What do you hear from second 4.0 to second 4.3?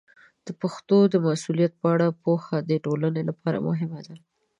ده.